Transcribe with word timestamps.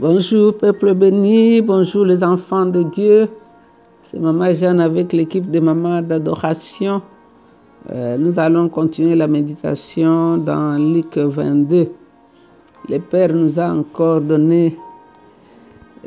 Bonjour 0.00 0.56
peuple 0.56 0.94
béni, 0.94 1.60
bonjour 1.60 2.04
les 2.04 2.22
enfants 2.22 2.66
de 2.66 2.84
Dieu. 2.84 3.28
C'est 4.04 4.20
Maman 4.20 4.52
Jeanne 4.52 4.78
avec 4.78 5.12
l'équipe 5.12 5.50
de 5.50 5.58
Maman 5.58 6.02
d'adoration. 6.02 7.02
Euh, 7.90 8.16
nous 8.16 8.38
allons 8.38 8.68
continuer 8.68 9.16
la 9.16 9.26
méditation 9.26 10.36
dans 10.36 10.78
Luc 10.78 11.18
22. 11.18 11.88
Le 12.88 12.98
Père 13.00 13.32
nous 13.32 13.58
a 13.58 13.70
encore 13.70 14.20
donné 14.20 14.78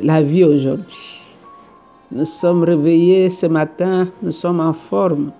la 0.00 0.22
vie 0.22 0.44
aujourd'hui. 0.44 1.36
Nous 2.12 2.24
sommes 2.24 2.64
réveillés 2.64 3.28
ce 3.28 3.44
matin, 3.44 4.08
nous 4.22 4.32
sommes 4.32 4.60
en 4.60 4.72
forme. 4.72 5.32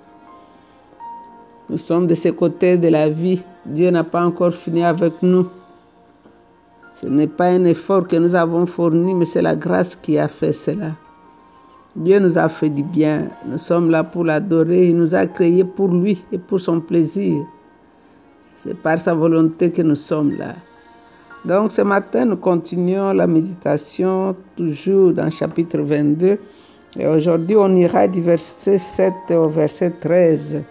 Nous 1.70 1.78
sommes 1.78 2.06
de 2.06 2.14
ce 2.14 2.28
côté 2.28 2.76
de 2.76 2.88
la 2.88 3.08
vie. 3.08 3.42
Dieu 3.64 3.88
n'a 3.88 4.04
pas 4.04 4.22
encore 4.22 4.52
fini 4.52 4.84
avec 4.84 5.22
nous. 5.22 5.46
Ce 6.94 7.06
n'est 7.06 7.26
pas 7.26 7.46
un 7.46 7.64
effort 7.64 8.06
que 8.06 8.16
nous 8.16 8.34
avons 8.34 8.66
fourni, 8.66 9.14
mais 9.14 9.24
c'est 9.24 9.42
la 9.42 9.56
grâce 9.56 9.96
qui 9.96 10.18
a 10.18 10.28
fait 10.28 10.52
cela. 10.52 10.92
Dieu 11.96 12.18
nous 12.20 12.38
a 12.38 12.48
fait 12.48 12.70
du 12.70 12.82
bien. 12.82 13.28
Nous 13.46 13.58
sommes 13.58 13.90
là 13.90 14.02
pour 14.02 14.24
l'adorer. 14.24 14.88
Il 14.88 14.96
nous 14.96 15.14
a 15.14 15.26
créés 15.26 15.64
pour 15.64 15.88
lui 15.88 16.24
et 16.32 16.38
pour 16.38 16.60
son 16.60 16.80
plaisir. 16.80 17.44
C'est 18.56 18.74
par 18.74 18.98
sa 18.98 19.14
volonté 19.14 19.70
que 19.70 19.82
nous 19.82 19.96
sommes 19.96 20.36
là. 20.38 20.54
Donc 21.44 21.72
ce 21.72 21.82
matin, 21.82 22.24
nous 22.24 22.36
continuons 22.36 23.12
la 23.12 23.26
méditation 23.26 24.36
toujours 24.56 25.12
dans 25.12 25.24
le 25.24 25.30
chapitre 25.30 25.78
22. 25.78 26.38
Et 26.98 27.06
aujourd'hui, 27.06 27.56
on 27.56 27.74
ira 27.74 28.06
du 28.06 28.20
verset 28.20 28.78
7 28.78 29.12
au 29.32 29.48
verset 29.48 29.90
13. 30.00 30.62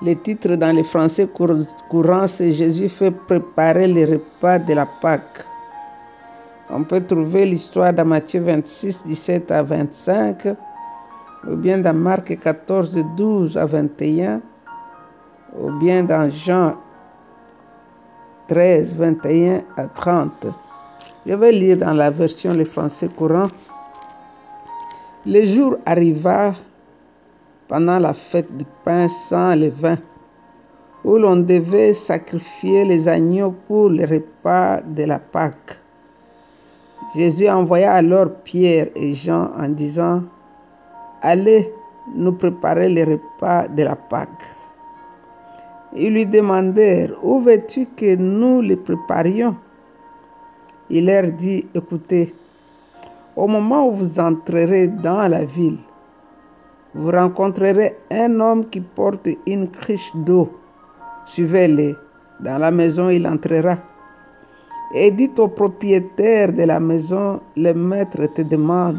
Le 0.00 0.14
titre 0.14 0.54
dans 0.54 0.76
le 0.76 0.84
français 0.84 1.28
courant, 1.28 2.26
c'est 2.28 2.52
Jésus 2.52 2.88
fait 2.88 3.10
préparer 3.10 3.88
les 3.88 4.04
repas 4.04 4.60
de 4.60 4.72
la 4.72 4.86
Pâque. 4.86 5.44
On 6.70 6.84
peut 6.84 7.00
trouver 7.00 7.44
l'histoire 7.44 7.92
dans 7.92 8.04
Matthieu 8.04 8.40
26, 8.40 9.06
17 9.06 9.50
à 9.50 9.64
25, 9.64 10.54
ou 11.50 11.56
bien 11.56 11.78
dans 11.78 11.94
Marc 11.94 12.38
14, 12.38 12.96
12 13.16 13.56
à 13.56 13.66
21, 13.66 14.40
ou 15.58 15.72
bien 15.80 16.04
dans 16.04 16.30
Jean 16.30 16.76
13, 18.46 18.94
21 18.94 19.62
à 19.76 19.86
30. 19.88 20.46
Je 21.26 21.34
vais 21.34 21.50
lire 21.50 21.76
dans 21.76 21.92
la 21.92 22.10
version 22.10 22.54
le 22.54 22.64
français 22.64 23.08
courant. 23.08 23.48
Le 25.26 25.44
jour 25.44 25.76
arriva 25.84 26.52
pendant 27.68 27.98
la 27.98 28.14
fête 28.14 28.56
du 28.56 28.64
pain 28.84 29.06
sans 29.08 29.54
levain, 29.54 29.98
où 31.04 31.16
l'on 31.18 31.36
devait 31.36 31.92
sacrifier 31.92 32.84
les 32.84 33.06
agneaux 33.08 33.54
pour 33.66 33.90
le 33.90 34.04
repas 34.04 34.80
de 34.80 35.04
la 35.04 35.18
Pâque. 35.18 35.78
Jésus 37.14 37.48
envoya 37.48 37.92
alors 37.92 38.30
Pierre 38.42 38.88
et 38.96 39.12
Jean 39.12 39.50
en 39.56 39.68
disant, 39.68 40.24
Allez 41.22 41.72
nous 42.14 42.32
préparer 42.32 42.88
le 42.88 43.04
repas 43.04 43.68
de 43.68 43.82
la 43.82 43.96
Pâque. 43.96 44.44
Ils 45.94 46.12
lui 46.12 46.26
demandèrent, 46.26 47.12
Où 47.22 47.40
veux-tu 47.40 47.86
que 47.86 48.16
nous 48.16 48.60
le 48.62 48.76
préparions? 48.76 49.56
Il 50.90 51.06
leur 51.06 51.30
dit, 51.32 51.66
Écoutez, 51.74 52.32
au 53.36 53.46
moment 53.46 53.88
où 53.88 53.92
vous 53.92 54.20
entrerez 54.20 54.88
dans 54.88 55.28
la 55.28 55.44
ville, 55.44 55.78
vous 56.94 57.10
rencontrerez 57.10 57.96
un 58.10 58.40
homme 58.40 58.64
qui 58.64 58.80
porte 58.80 59.28
une 59.46 59.70
cruche 59.70 60.12
d'eau. 60.14 60.50
Suivez-le. 61.26 61.96
Dans 62.40 62.58
la 62.58 62.70
maison, 62.70 63.10
il 63.10 63.26
entrera. 63.26 63.76
Et 64.94 65.10
dites 65.10 65.38
au 65.38 65.48
propriétaire 65.48 66.52
de 66.52 66.62
la 66.62 66.80
maison, 66.80 67.40
le 67.56 67.72
maître 67.74 68.24
te 68.34 68.42
demande, 68.42 68.98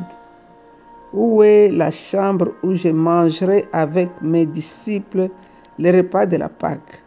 où 1.14 1.42
est 1.42 1.70
la 1.70 1.90
chambre 1.90 2.50
où 2.62 2.76
je 2.76 2.90
mangerai 2.90 3.66
avec 3.74 4.10
mes 4.22 4.46
disciples 4.46 5.30
le 5.80 5.92
repas 5.92 6.28
de 6.28 6.38
la 6.38 6.50
Pâque? 6.50 7.02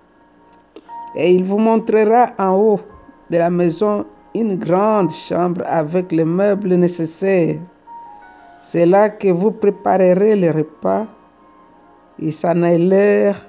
Et 1.14 1.32
il 1.32 1.44
vous 1.44 1.58
montrera 1.58 2.30
en 2.38 2.56
haut 2.56 2.80
de 3.30 3.38
la 3.38 3.50
maison 3.50 4.04
une 4.34 4.56
grande 4.56 5.10
chambre 5.10 5.62
avec 5.66 6.10
les 6.10 6.24
meubles 6.24 6.74
nécessaires. 6.74 7.60
C'est 8.64 8.86
là 8.86 9.08
que 9.10 9.26
vous 9.26 9.50
préparerez 9.50 10.36
le 10.36 10.52
repas. 10.52 11.08
Ils 12.20 12.32
s'en 12.32 12.62
allèrent, 12.62 13.44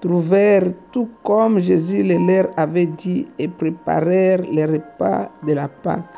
trouvèrent 0.00 0.72
tout 0.92 1.10
comme 1.24 1.58
Jésus 1.58 2.04
le 2.04 2.24
leur 2.24 2.48
avait 2.56 2.86
dit 2.86 3.26
et 3.40 3.48
préparèrent 3.48 4.42
le 4.42 4.70
repas 4.70 5.32
de 5.44 5.54
la 5.54 5.66
Pâque. 5.66 6.16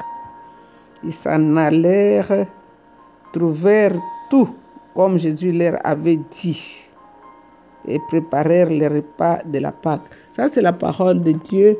Ils 1.05 1.13
s'en 1.13 1.57
allèrent, 1.57 2.47
trouvèrent 3.33 3.97
tout 4.29 4.51
comme 4.95 5.19
Jésus 5.19 5.53
leur 5.53 5.79
avait 5.83 6.21
dit 6.31 6.91
et 7.89 7.99
préparèrent 8.09 8.69
le 8.69 8.89
repas 8.89 9.39
de 9.47 9.59
la 9.59 9.73
Pâque. 9.73 10.03
Ça, 10.33 10.49
c'est 10.49 10.61
la 10.61 10.75
parole 10.75 11.23
de 11.23 11.33
Dieu. 11.33 11.79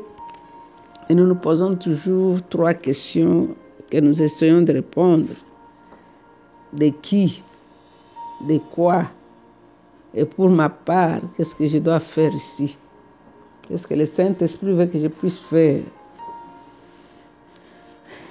Et 1.09 1.13
nous 1.13 1.27
nous 1.27 1.35
posons 1.35 1.75
toujours 1.75 2.39
trois 2.49 2.73
questions 2.73 3.49
que 3.91 3.99
nous 3.99 4.19
essayons 4.19 4.63
de 4.63 4.73
répondre 4.73 5.27
de 6.73 6.89
qui, 6.89 7.43
de 8.47 8.57
quoi, 8.57 9.05
et 10.13 10.25
pour 10.25 10.49
ma 10.49 10.69
part, 10.69 11.19
qu'est-ce 11.35 11.53
que 11.53 11.67
je 11.67 11.77
dois 11.77 11.99
faire 11.99 12.33
ici? 12.33 12.77
Qu'est-ce 13.67 13.85
que 13.85 13.93
le 13.93 14.05
Saint-Esprit 14.05 14.73
veut 14.73 14.85
que 14.85 14.97
je 14.99 15.07
puisse 15.07 15.37
faire? 15.37 15.81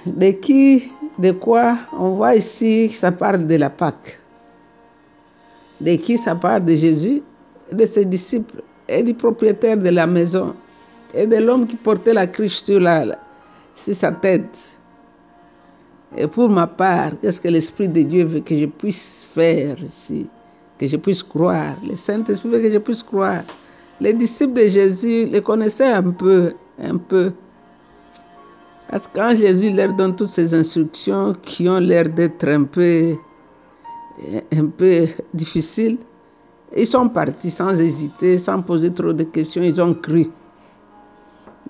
De 0.05 0.31
qui, 0.31 0.91
de 1.17 1.31
quoi? 1.31 1.77
On 1.97 2.11
voit 2.11 2.35
ici 2.35 2.89
que 2.89 2.95
ça 2.95 3.11
parle 3.11 3.45
de 3.45 3.55
la 3.55 3.69
Pâque. 3.69 4.19
De 5.79 5.95
qui 5.95 6.17
ça 6.17 6.35
parle? 6.35 6.65
De 6.65 6.75
Jésus, 6.75 7.21
de 7.71 7.85
ses 7.85 8.05
disciples 8.05 8.61
et 8.87 9.03
du 9.03 9.13
propriétaire 9.13 9.77
de 9.77 9.89
la 9.89 10.07
maison 10.07 10.55
et 11.13 11.27
de 11.27 11.37
l'homme 11.37 11.67
qui 11.67 11.75
portait 11.75 12.13
la 12.13 12.27
cruche 12.27 12.57
sur, 12.57 12.79
la, 12.79 13.17
sur 13.75 13.95
sa 13.95 14.11
tête. 14.11 14.76
Et 16.15 16.27
pour 16.27 16.49
ma 16.49 16.67
part, 16.67 17.11
qu'est-ce 17.21 17.41
que 17.41 17.49
l'Esprit 17.49 17.89
de 17.89 18.01
Dieu 18.03 18.23
veut 18.23 18.39
que 18.39 18.55
je 18.55 18.65
puisse 18.65 19.27
faire 19.33 19.75
ici? 19.83 20.27
Que 20.77 20.87
je 20.87 20.95
puisse 20.95 21.23
croire. 21.23 21.75
Le 21.87 21.95
Saint-Esprit 21.95 22.49
veut 22.49 22.61
que 22.61 22.71
je 22.71 22.77
puisse 22.77 23.03
croire. 23.03 23.43
Les 23.99 24.13
disciples 24.13 24.61
de 24.61 24.67
Jésus 24.67 25.25
les 25.25 25.41
connaissaient 25.41 25.91
un 25.91 26.11
peu, 26.11 26.53
un 26.79 26.97
peu. 26.97 27.31
Parce 28.89 29.07
que 29.07 29.13
quand 29.15 29.35
Jésus 29.35 29.71
leur 29.71 29.91
donne 29.93 30.15
toutes 30.15 30.29
ces 30.29 30.53
instructions 30.53 31.33
qui 31.41 31.67
ont 31.67 31.79
l'air 31.79 32.07
d'être 32.07 32.47
un 32.47 32.63
peu, 32.63 33.15
un 34.53 34.67
peu 34.67 35.07
difficiles, 35.33 35.97
ils 36.75 36.87
sont 36.87 37.09
partis 37.09 37.49
sans 37.49 37.77
hésiter, 37.79 38.37
sans 38.37 38.61
poser 38.61 38.93
trop 38.93 39.13
de 39.13 39.23
questions, 39.23 39.61
ils 39.63 39.81
ont 39.81 39.93
cru. 39.93 40.27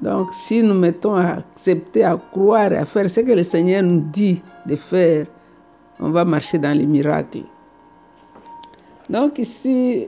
Donc, 0.01 0.31
si 0.31 0.61
nous 0.61 0.75
mettons 0.75 1.15
à 1.15 1.37
accepter, 1.37 2.03
à 2.03 2.17
croire, 2.31 2.71
à 2.71 2.85
faire 2.85 3.09
ce 3.09 3.21
que 3.21 3.31
le 3.31 3.43
Seigneur 3.43 3.83
nous 3.83 4.01
dit 4.11 4.41
de 4.65 4.75
faire, 4.75 5.25
on 5.99 6.09
va 6.11 6.23
marcher 6.23 6.59
dans 6.59 6.77
les 6.77 6.85
miracles. 6.85 7.43
Donc, 9.09 9.39
ici, 9.39 10.07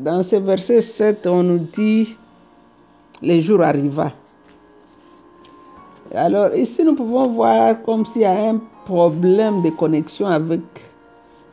dans 0.00 0.22
ce 0.22 0.36
verset 0.36 0.80
7, 0.80 1.26
on 1.26 1.42
nous 1.42 1.58
dit 1.58 2.16
les 3.20 3.40
jours 3.42 3.62
arriva. 3.62 4.12
Alors, 6.14 6.54
ici, 6.54 6.82
nous 6.84 6.94
pouvons 6.94 7.28
voir 7.28 7.82
comme 7.82 8.06
s'il 8.06 8.22
y 8.22 8.24
a 8.24 8.50
un 8.50 8.60
problème 8.86 9.60
de 9.62 9.70
connexion 9.70 10.28
avec 10.28 10.62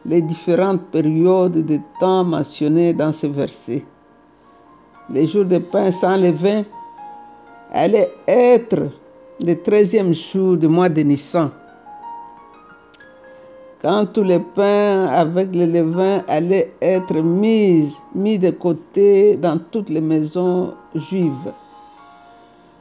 les 0.06 0.22
différentes 0.22 0.82
périodes 0.92 1.66
de 1.66 1.80
temps 2.00 2.24
mentionnées 2.24 2.94
dans 2.94 3.12
ce 3.12 3.28
verset. 3.28 3.84
Les 5.10 5.28
jours 5.28 5.46
de 5.46 5.58
pain 5.58 5.92
sans 5.92 6.16
levain 6.16 6.64
allait 7.72 8.12
être 8.28 8.92
le 9.44 9.54
treizième 9.56 10.14
jour 10.14 10.58
du 10.58 10.68
mois 10.68 10.90
de 10.90 11.02
Nissan. 11.02 11.52
Quand 13.82 14.08
tous 14.08 14.24
les 14.24 14.40
pains 14.40 15.06
avec 15.06 15.54
le 15.54 15.66
levain 15.66 16.24
allaient 16.28 16.74
être 16.82 17.22
mis, 17.22 17.96
mis 18.16 18.40
de 18.40 18.50
côté 18.50 19.38
dans 19.38 19.60
toutes 19.60 19.90
les 19.90 20.02
maisons 20.02 20.74
juives. 20.96 21.52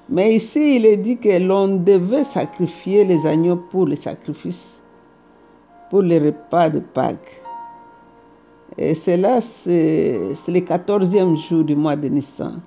Mais 0.09 0.35
ici, 0.35 0.77
il 0.77 0.87
est 0.87 0.97
dit 0.97 1.19
que 1.19 1.39
l'on 1.43 1.77
devait 1.77 2.25
sacrifier 2.25 3.05
les 3.05 3.27
agneaux 3.27 3.57
pour 3.57 3.87
les 3.87 3.97
sacrifices, 3.97 4.81
pour 5.91 6.03
les 6.03 6.19
repas 6.19 6.71
de 6.71 6.79
Pâques. 6.79 7.43
Et 8.79 8.95
cela, 8.95 9.41
c'est 9.41 10.19
le 10.49 10.61
quatorzième 10.61 11.37
jour 11.37 11.65
du 11.65 11.77
mois 11.77 11.97
de 11.97 12.09
Nissan. 12.09 12.61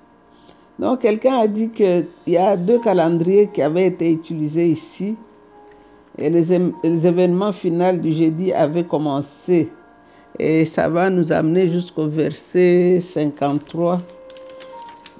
Donc 0.79 1.01
quelqu'un 1.01 1.39
a 1.39 1.47
dit 1.47 1.69
qu'il 1.69 2.06
y 2.27 2.38
a 2.38 2.56
deux 2.56 2.79
calendriers 2.79 3.47
qui 3.47 3.62
avaient 3.62 3.88
été 3.88 4.12
utilisés 4.12 4.68
ici 4.68 5.15
et 6.18 6.29
les, 6.29 6.51
événements 7.07 7.51
finaux 7.51 7.94
du 7.94 8.12
jeudi 8.12 8.53
avaient 8.53 8.83
commencé. 8.83 9.71
Et 10.39 10.65
ça 10.65 10.89
va 10.89 11.09
nous 11.09 11.31
amener 11.31 11.69
jusqu'au 11.69 12.07
verset 12.07 13.00
53. 13.01 14.01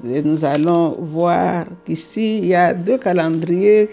Et 0.08 0.22
nous 0.22 0.46
allons 0.46 0.96
voir 1.00 1.66
qu'ici, 1.86 2.40
il 2.40 2.46
y 2.46 2.56
a 2.56 2.74
deux 2.74 2.98
calendriers 2.98 3.90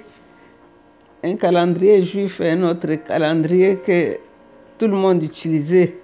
un 1.25 1.37
calendrier 1.37 2.05
juif 2.05 2.40
et 2.40 2.50
un 2.50 2.62
autre 2.64 2.94
calendrier 2.96 3.76
que 3.76 4.19
tout 4.78 4.87
le 4.87 4.96
monde 4.96 5.22
utilisait. 5.22 5.96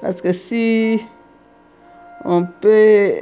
Parce 0.00 0.22
que 0.22 0.32
si 0.32 0.98
on 2.24 2.46
peut 2.62 3.16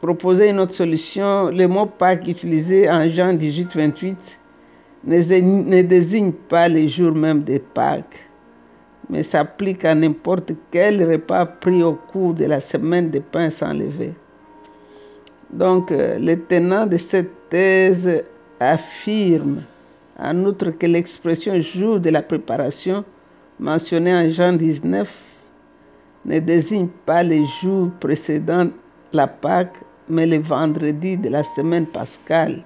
proposer 0.00 0.50
une 0.50 0.60
autre 0.60 0.72
solution, 0.72 1.50
le 1.50 1.66
mot 1.66 1.86
Pâques 1.86 2.28
utilisé 2.28 2.90
en 2.90 3.08
Jean 3.08 3.32
18, 3.32 3.68
28 3.74 4.38
ne 5.04 5.82
désigne 5.82 6.32
pas 6.32 6.68
les 6.68 6.88
jours 6.88 7.14
même 7.14 7.42
de 7.42 7.58
Pâques, 7.58 8.28
mais 9.08 9.22
s'applique 9.22 9.84
à 9.84 9.94
n'importe 9.94 10.52
quel 10.70 11.08
repas 11.08 11.46
pris 11.46 11.82
au 11.82 11.94
cours 11.94 12.34
de 12.34 12.44
la 12.44 12.60
semaine 12.60 13.10
de 13.10 13.18
pain 13.20 13.50
sans 13.50 13.72
lever. 13.72 14.14
Donc, 15.50 15.90
euh, 15.90 16.18
le 16.18 16.34
tenant 16.36 16.86
de 16.86 16.98
cette 16.98 17.48
thèse 17.48 18.22
affirme 18.60 19.62
en 20.18 20.44
outre 20.44 20.70
que 20.70 20.86
l'expression 20.86 21.58
jour 21.60 22.00
de 22.00 22.10
la 22.10 22.22
préparation 22.22 23.04
mentionnée 23.58 24.14
en 24.14 24.28
Jean 24.28 24.52
19 24.52 25.10
ne 26.26 26.38
désigne 26.40 26.88
pas 27.06 27.22
les 27.22 27.44
jours 27.62 27.90
précédant 28.00 28.68
la 29.12 29.26
Pâque, 29.26 29.78
mais 30.08 30.26
le 30.26 30.38
vendredi 30.38 31.16
de 31.16 31.28
la 31.28 31.42
semaine 31.42 31.86
pascale, 31.86 32.62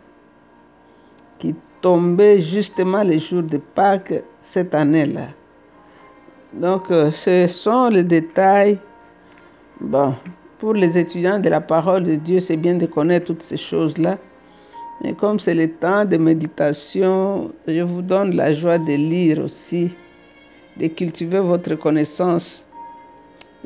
qui 1.39 1.55
tombait 1.81 2.41
justement 2.41 3.03
le 3.03 3.19
jour 3.19 3.43
de 3.43 3.59
Pâques 3.59 4.23
cette 4.43 4.75
année-là. 4.75 5.29
Donc, 6.53 6.91
euh, 6.91 7.11
ce 7.11 7.47
sont 7.47 7.89
les 7.89 8.05
détails. 8.05 8.79
Bon, 9.81 10.15
pour 10.59 10.75
les 10.75 10.99
étudiants 10.99 11.41
de 11.41 11.49
la 11.49 11.61
parole 11.61 12.05
de 12.05 12.15
Dieu, 12.15 12.41
c'est 12.41 12.57
bien 12.57 12.75
de 12.75 12.87
connaître 12.87 13.27
toutes 13.27 13.43
ces 13.43 13.57
choses-là. 13.57 14.19
Mais 15.03 15.15
comme 15.15 15.41
c'est 15.41 15.55
le 15.55 15.69
temps 15.69 16.05
de 16.05 16.17
méditation, 16.17 17.51
je 17.67 17.81
vous 17.81 18.03
donne 18.03 18.37
la 18.37 18.55
joie 18.55 18.79
de 18.79 18.95
lire 18.95 19.41
aussi, 19.41 19.91
de 20.77 20.87
cultiver 20.87 21.41
votre 21.41 21.75
connaissance, 21.75 22.65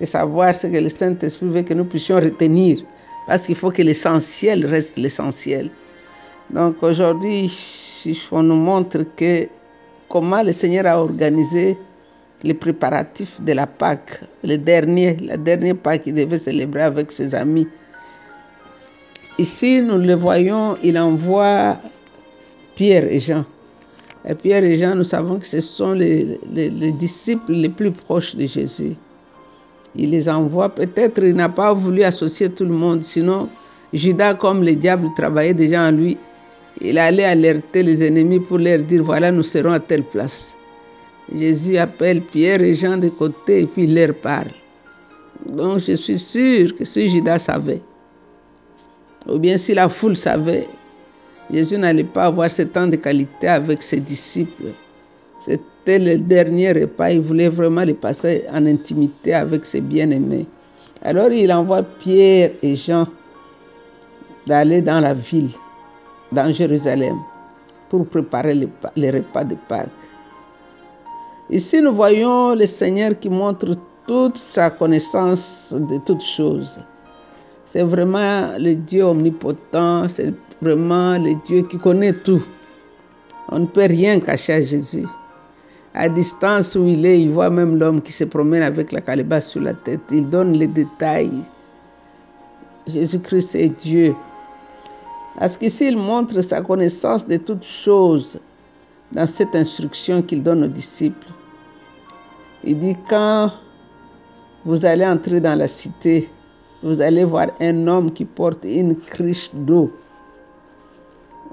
de 0.00 0.06
savoir 0.06 0.54
ce 0.54 0.68
que 0.68 0.78
le 0.78 0.88
Saint-Esprit 0.88 1.48
veut 1.48 1.62
que 1.62 1.74
nous 1.74 1.84
puissions 1.84 2.16
retenir. 2.16 2.78
Parce 3.26 3.46
qu'il 3.46 3.56
faut 3.56 3.70
que 3.70 3.82
l'essentiel 3.82 4.64
reste 4.66 4.96
l'essentiel. 4.96 5.70
Donc 6.50 6.82
aujourd'hui, 6.82 7.52
on 8.30 8.42
nous 8.42 8.54
montre 8.56 9.04
que 9.16 9.48
comment 10.08 10.42
le 10.42 10.52
Seigneur 10.52 10.86
a 10.86 11.00
organisé 11.00 11.76
les 12.42 12.54
préparatifs 12.54 13.40
de 13.40 13.52
la 13.52 13.66
Pâque, 13.66 14.20
le 14.44 14.56
dernier, 14.56 15.16
la 15.16 15.36
dernière 15.36 15.76
Pâque 15.76 16.04
qu'il 16.04 16.14
devait 16.14 16.38
célébrer 16.38 16.82
avec 16.82 17.10
ses 17.10 17.34
amis. 17.34 17.66
Ici, 19.38 19.82
nous 19.82 19.98
le 19.98 20.14
voyons, 20.14 20.76
il 20.82 20.98
envoie 20.98 21.78
Pierre 22.74 23.10
et 23.10 23.18
Jean. 23.18 23.44
Et 24.28 24.34
Pierre 24.34 24.64
et 24.64 24.76
Jean, 24.76 24.94
nous 24.94 25.04
savons 25.04 25.38
que 25.38 25.46
ce 25.46 25.60
sont 25.60 25.92
les, 25.92 26.38
les, 26.52 26.70
les 26.70 26.92
disciples 26.92 27.52
les 27.52 27.68
plus 27.68 27.90
proches 27.90 28.36
de 28.36 28.46
Jésus. 28.46 28.96
Il 29.98 30.10
les 30.10 30.28
envoie. 30.28 30.68
Peut-être 30.68 31.22
il 31.22 31.34
n'a 31.34 31.48
pas 31.48 31.72
voulu 31.72 32.02
associer 32.02 32.50
tout 32.50 32.64
le 32.64 32.72
monde, 32.74 33.02
sinon 33.02 33.48
Judas, 33.92 34.34
comme 34.34 34.62
le 34.62 34.74
diable 34.74 35.08
travaillait 35.16 35.54
déjà 35.54 35.82
en 35.82 35.90
lui, 35.90 36.18
il 36.80 36.98
allait 36.98 37.24
alerter 37.24 37.82
les 37.82 38.04
ennemis 38.04 38.40
pour 38.40 38.58
leur 38.58 38.80
dire, 38.80 39.02
voilà, 39.02 39.32
nous 39.32 39.42
serons 39.42 39.72
à 39.72 39.80
telle 39.80 40.02
place. 40.02 40.56
Jésus 41.34 41.76
appelle 41.76 42.20
Pierre 42.20 42.60
et 42.62 42.74
Jean 42.74 42.98
de 42.98 43.08
côté 43.08 43.62
et 43.62 43.66
puis 43.66 43.84
il 43.84 43.94
leur 43.94 44.14
parle. 44.14 44.50
Donc 45.48 45.80
je 45.80 45.92
suis 45.92 46.18
sûr 46.18 46.76
que 46.76 46.84
si 46.84 47.08
Judas 47.08 47.38
savait, 47.38 47.80
ou 49.26 49.38
bien 49.38 49.58
si 49.58 49.74
la 49.74 49.88
foule 49.88 50.16
savait, 50.16 50.66
Jésus 51.50 51.78
n'allait 51.78 52.04
pas 52.04 52.26
avoir 52.26 52.50
ce 52.50 52.62
temps 52.62 52.86
de 52.86 52.96
qualité 52.96 53.48
avec 53.48 53.82
ses 53.82 54.00
disciples. 54.00 54.72
Le 55.88 56.16
dernier 56.16 56.72
repas, 56.72 57.10
il 57.10 57.20
voulait 57.20 57.48
vraiment 57.48 57.84
le 57.84 57.94
passer 57.94 58.42
en 58.52 58.66
intimité 58.66 59.34
avec 59.34 59.64
ses 59.64 59.80
bien-aimés. 59.80 60.44
Alors 61.00 61.30
il 61.30 61.52
envoie 61.52 61.84
Pierre 61.84 62.50
et 62.60 62.74
Jean 62.74 63.06
d'aller 64.48 64.80
dans 64.82 64.98
la 64.98 65.14
ville, 65.14 65.50
dans 66.32 66.50
Jérusalem, 66.50 67.14
pour 67.88 68.04
préparer 68.06 68.68
les 68.96 69.10
repas 69.12 69.44
de 69.44 69.54
Pâques. 69.68 69.88
Ici, 71.50 71.80
nous 71.80 71.94
voyons 71.94 72.56
le 72.56 72.66
Seigneur 72.66 73.16
qui 73.16 73.28
montre 73.28 73.76
toute 74.08 74.36
sa 74.38 74.70
connaissance 74.70 75.72
de 75.72 75.98
toutes 76.04 76.24
choses. 76.24 76.80
C'est 77.64 77.84
vraiment 77.84 78.58
le 78.58 78.74
Dieu 78.74 79.04
omnipotent, 79.04 80.08
c'est 80.08 80.34
vraiment 80.60 81.16
le 81.16 81.34
Dieu 81.46 81.62
qui 81.62 81.78
connaît 81.78 82.12
tout. 82.12 82.42
On 83.50 83.60
ne 83.60 83.66
peut 83.66 83.86
rien 83.86 84.18
cacher 84.18 84.54
à 84.54 84.60
Jésus. 84.60 85.06
À 85.98 86.10
distance 86.10 86.74
où 86.74 86.86
il 86.86 87.06
est, 87.06 87.22
il 87.22 87.30
voit 87.30 87.48
même 87.48 87.78
l'homme 87.78 88.02
qui 88.02 88.12
se 88.12 88.24
promène 88.24 88.62
avec 88.62 88.92
la 88.92 89.00
calebasse 89.00 89.48
sur 89.48 89.62
la 89.62 89.72
tête. 89.72 90.02
Il 90.10 90.28
donne 90.28 90.52
les 90.52 90.66
détails. 90.66 91.40
Jésus-Christ 92.86 93.54
est 93.54 93.70
Dieu. 93.70 94.14
Parce 95.38 95.56
qu'ici, 95.56 95.88
il 95.88 95.96
montre 95.96 96.42
sa 96.42 96.60
connaissance 96.60 97.26
de 97.26 97.38
toutes 97.38 97.64
choses 97.64 98.38
dans 99.10 99.26
cette 99.26 99.56
instruction 99.56 100.20
qu'il 100.20 100.42
donne 100.42 100.64
aux 100.64 100.68
disciples. 100.68 101.28
Il 102.62 102.78
dit, 102.78 102.96
quand 103.08 103.52
vous 104.66 104.84
allez 104.84 105.06
entrer 105.06 105.40
dans 105.40 105.54
la 105.54 105.66
cité, 105.66 106.28
vous 106.82 107.00
allez 107.00 107.24
voir 107.24 107.46
un 107.58 107.86
homme 107.86 108.10
qui 108.10 108.26
porte 108.26 108.64
une 108.64 108.96
cruche 108.96 109.50
d'eau. 109.54 109.90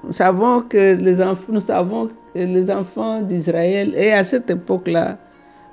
Nous 0.06 0.12
savons 0.12 0.60
que 0.62 0.96
les 0.96 1.22
enfants, 1.22 1.52
nous 1.52 1.60
savons 1.60 2.10
les 2.34 2.70
enfants 2.70 3.22
d'Israël, 3.22 3.94
et 3.94 4.12
à 4.12 4.22
cette 4.22 4.50
époque-là, 4.50 5.18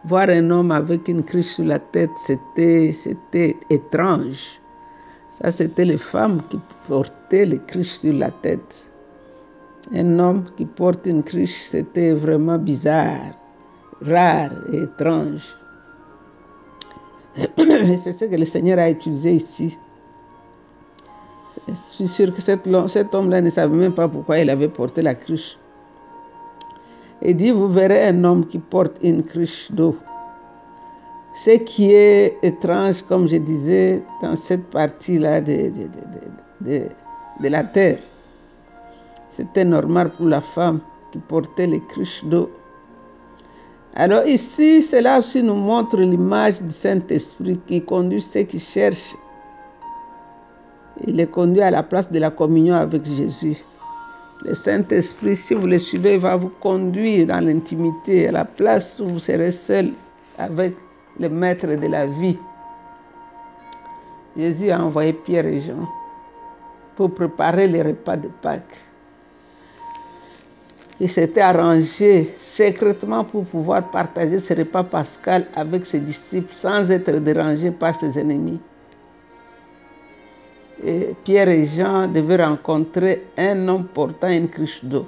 voir 0.06 0.30
un 0.30 0.50
homme 0.50 0.72
avec 0.72 1.08
une 1.10 1.24
cruche 1.24 1.54
sur 1.56 1.66
la 1.66 1.80
tête, 1.80 2.12
c'était, 2.16 2.92
c'était 2.94 3.56
étrange. 3.70 4.62
Ça, 5.30 5.52
c'était 5.52 5.86
les 5.86 5.98
femmes 5.98 6.42
qui 6.50 6.60
portaient 6.88 7.46
les 7.46 7.60
cruches 7.60 7.98
sur 8.00 8.14
la 8.14 8.32
tête. 8.32 8.92
Un 9.94 10.20
homme 10.20 10.46
qui 10.56 10.66
porte 10.66 11.06
une 11.08 11.24
cruche, 11.24 11.64
c'était 11.64 12.14
vraiment 12.14 12.58
bizarre, 12.58 13.36
rare 14.02 14.52
et 14.72 14.84
étrange. 14.84 15.58
C'est 17.58 18.12
ce 18.14 18.26
que 18.26 18.36
le 18.36 18.46
Seigneur 18.46 18.80
a 18.80 18.90
utilisé 18.90 19.34
ici. 19.34 19.78
Je 21.72 21.76
suis 21.76 22.08
sûr 22.10 22.36
que 22.36 22.42
cet, 22.42 22.68
homme-là 23.16 23.40
ne 23.40 23.50
savait 23.50 23.78
même 23.78 23.94
pas 23.94 24.10
pourquoi 24.10 24.40
il 24.40 24.50
avait 24.50 24.68
porté 24.68 25.02
la 25.02 25.16
cruche. 25.16 25.58
Il 27.22 27.38
dit, 27.38 27.52
vous 27.52 27.70
verrez 27.70 28.08
un 28.08 28.24
homme 28.26 28.46
qui 28.46 28.60
porte 28.60 28.98
une 29.02 29.24
cruche 29.24 29.72
d'eau. 29.72 29.96
Ce 31.34 31.52
qui 31.52 31.94
est 31.94 32.40
étrange, 32.44 33.04
comme 33.04 33.26
je 33.26 33.38
disais, 33.38 34.04
dans 34.22 34.36
cette 34.36 34.70
partie-là 34.70 35.40
de, 35.40 35.72
la 37.42 37.64
terre, 37.64 38.00
c'était 39.30 39.64
normal 39.64 40.10
pour 40.10 40.26
la 40.26 40.42
femme 40.42 40.82
qui 41.14 41.20
portait 41.20 41.68
les 41.68 41.80
cruches 41.86 42.26
d'eau. 42.26 42.52
Alors 43.96 44.26
ici, 44.26 44.82
cela 44.82 45.20
aussi 45.20 45.42
nous 45.42 45.56
montre 45.56 45.98
l'image 45.98 46.62
du 46.62 46.72
Saint-Esprit 46.72 47.62
qui 47.66 47.82
conduit 47.82 48.20
ceux 48.20 48.44
qui 48.44 48.60
cherchent. 48.60 49.16
Il 51.08 51.16
les 51.16 51.28
conduit 51.28 51.62
à 51.62 51.72
la 51.72 51.84
place 51.84 52.12
de 52.12 52.20
la 52.20 52.30
communion 52.30 52.76
avec 52.76 53.04
Jésus. 53.06 53.58
Le 54.44 54.54
Saint-Esprit, 54.54 55.36
si 55.36 55.54
vous 55.54 55.66
le 55.68 55.80
suivez, 55.80 56.18
va 56.18 56.36
vous 56.36 56.52
conduire 56.60 57.28
dans 57.28 57.44
l'intimité, 57.44 58.28
à 58.28 58.32
la 58.32 58.46
place 58.46 59.00
où 59.00 59.06
vous 59.06 59.20
serez 59.20 59.52
seul 59.52 59.92
avec 60.38 60.76
le 61.20 61.30
maître 61.30 61.68
de 61.68 61.88
la 61.88 62.06
vie. 62.06 62.38
Jésus 64.38 64.72
a 64.72 64.84
envoyé 64.84 65.14
Pierre 65.14 65.46
et 65.46 65.60
Jean 65.60 65.88
pour 66.96 67.12
préparer 67.14 67.68
les 67.68 67.82
repas 67.82 68.18
de 68.18 68.30
Pâques. 68.42 68.78
Il 71.00 71.10
s'était 71.10 71.42
arrangé 71.42 72.32
secrètement 72.38 73.24
pour 73.24 73.46
pouvoir 73.46 73.90
partager 73.90 74.40
ce 74.40 74.54
repas 74.54 74.84
pascal 74.84 75.48
avec 75.56 75.86
ses 75.86 76.00
disciples 76.00 76.54
sans 76.54 76.90
être 76.92 77.12
dérangé 77.12 77.72
par 77.72 77.96
ses 77.96 78.20
ennemis. 78.20 78.60
Pierre 81.24 81.50
et 81.50 81.66
Jean 81.66 82.08
devaient 82.08 82.44
rencontrer 82.44 83.28
un 83.38 83.68
homme 83.68 83.86
portant 83.86 84.30
une 84.30 84.50
cruche 84.50 84.80
d'eau. 84.84 85.06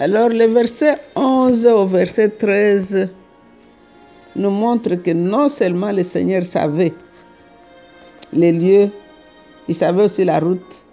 Alors 0.00 0.28
le 0.28 0.46
verset 0.46 0.96
11 1.14 1.66
au 1.66 1.86
verset 1.86 2.30
13 2.30 3.08
nous 4.36 4.50
montre 4.50 4.94
que 4.96 5.12
non 5.12 5.48
seulement 5.48 5.92
le 5.92 6.02
Seigneur 6.02 6.44
savait 6.44 6.92
les 8.32 8.52
lieux, 8.52 8.90
il 9.68 9.74
savait 9.74 10.04
aussi 10.04 10.24
la 10.24 10.38
route, 10.40 10.84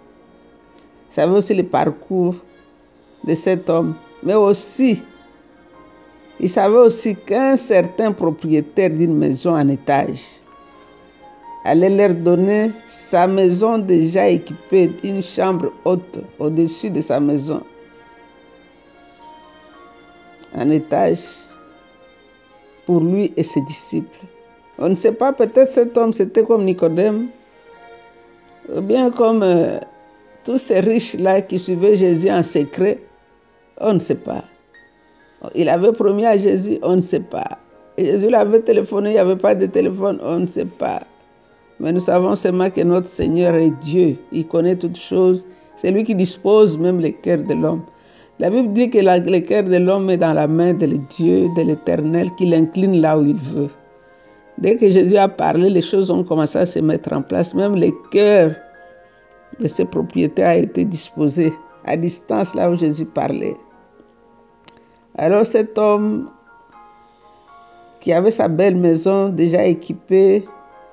il 1.10 1.14
savait 1.14 1.36
aussi 1.36 1.54
le 1.54 1.64
parcours 1.64 2.36
de 3.26 3.34
cet 3.34 3.68
homme, 3.68 3.94
mais 4.22 4.34
aussi, 4.34 5.02
il 6.40 6.48
savait 6.48 6.78
aussi 6.78 7.16
qu'un 7.16 7.56
certain 7.56 8.12
propriétaire 8.12 8.90
d'une 8.90 9.16
maison 9.16 9.56
en 9.56 9.68
étage 9.68 10.42
allait 11.66 11.90
leur 11.90 12.14
donner 12.14 12.70
sa 12.86 13.26
maison 13.26 13.78
déjà 13.78 14.28
équipée 14.28 14.86
d'une 14.86 15.22
chambre 15.22 15.72
haute 15.84 16.20
au-dessus 16.38 16.90
de 16.90 17.00
sa 17.00 17.18
maison, 17.18 17.60
un 20.54 20.70
étage 20.70 21.18
pour 22.86 23.00
lui 23.00 23.32
et 23.36 23.42
ses 23.42 23.62
disciples. 23.62 24.20
On 24.78 24.88
ne 24.88 24.94
sait 24.94 25.12
pas, 25.12 25.32
peut-être 25.32 25.68
cet 25.68 25.98
homme 25.98 26.12
c'était 26.12 26.44
comme 26.44 26.64
Nicodème, 26.64 27.28
ou 28.72 28.80
bien 28.80 29.10
comme 29.10 29.42
euh, 29.42 29.80
tous 30.44 30.58
ces 30.58 30.78
riches-là 30.78 31.42
qui 31.42 31.58
suivaient 31.58 31.96
Jésus 31.96 32.30
en 32.30 32.44
secret, 32.44 33.00
on 33.80 33.94
ne 33.94 33.98
sait 33.98 34.14
pas. 34.14 34.44
Il 35.56 35.68
avait 35.68 35.92
promis 35.92 36.26
à 36.26 36.38
Jésus, 36.38 36.78
on 36.82 36.96
ne 36.96 37.00
sait 37.00 37.20
pas. 37.20 37.58
Jésus 37.98 38.30
l'avait 38.30 38.60
téléphoné, 38.60 39.10
il 39.10 39.12
n'y 39.14 39.18
avait 39.18 39.36
pas 39.36 39.54
de 39.56 39.66
téléphone, 39.66 40.20
on 40.22 40.38
ne 40.40 40.46
sait 40.46 40.64
pas. 40.64 41.00
Mais 41.80 41.92
nous 41.92 42.00
savons 42.00 42.34
seulement 42.34 42.70
que 42.70 42.80
notre 42.80 43.08
Seigneur 43.08 43.54
est 43.54 43.70
Dieu. 43.82 44.16
Il 44.32 44.46
connaît 44.46 44.76
toutes 44.76 44.98
choses. 44.98 45.46
C'est 45.76 45.90
lui 45.90 46.04
qui 46.04 46.14
dispose 46.14 46.78
même 46.78 47.00
les 47.00 47.12
cœurs 47.12 47.42
de 47.42 47.54
l'homme. 47.54 47.82
La 48.38 48.50
Bible 48.50 48.72
dit 48.72 48.90
que 48.90 48.98
le 48.98 49.40
cœur 49.40 49.64
de 49.64 49.76
l'homme 49.76 50.10
est 50.10 50.16
dans 50.16 50.32
la 50.32 50.46
main 50.46 50.74
de 50.74 50.86
Dieu, 50.86 51.46
de 51.56 51.62
l'Éternel, 51.62 52.30
qu'il 52.36 52.54
incline 52.54 53.00
là 53.00 53.18
où 53.18 53.24
il 53.24 53.36
veut. 53.36 53.70
Dès 54.58 54.76
que 54.76 54.88
Jésus 54.88 55.16
a 55.16 55.28
parlé, 55.28 55.68
les 55.68 55.82
choses 55.82 56.10
ont 56.10 56.24
commencé 56.24 56.58
à 56.58 56.66
se 56.66 56.78
mettre 56.78 57.12
en 57.12 57.22
place. 57.22 57.54
Même 57.54 57.76
le 57.76 57.90
cœur 58.10 58.54
de 59.60 59.68
ses 59.68 59.84
propriétaires 59.84 60.48
a 60.48 60.56
été 60.56 60.84
disposé 60.84 61.52
à 61.84 61.96
distance 61.96 62.54
là 62.54 62.70
où 62.70 62.76
Jésus 62.76 63.04
parlait. 63.04 63.56
Alors 65.16 65.46
cet 65.46 65.78
homme 65.78 66.30
qui 68.00 68.12
avait 68.12 68.30
sa 68.30 68.48
belle 68.48 68.76
maison 68.76 69.30
déjà 69.30 69.64
équipée 69.64 70.46